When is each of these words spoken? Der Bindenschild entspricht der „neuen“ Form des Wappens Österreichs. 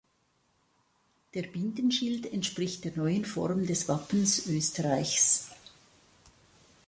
Der 1.35 1.43
Bindenschild 1.43 2.33
entspricht 2.33 2.85
der 2.85 2.97
„neuen“ 2.97 3.23
Form 3.23 3.67
des 3.67 3.87
Wappens 3.87 4.47
Österreichs. 4.47 5.49